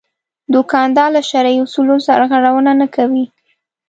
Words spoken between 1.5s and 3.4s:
اصولو سرغړونه نه کوي.